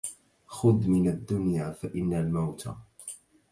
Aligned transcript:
خذ 0.45 0.87
من 0.89 1.07
الدنيا 1.07 1.71
فإن 1.71 2.13
الموت 2.13 2.67